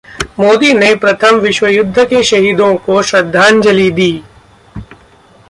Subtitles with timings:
[0.39, 4.11] मोदी ने प्रथम विश्वयुद्ध के शहीदों को श्रद्धांजलि दी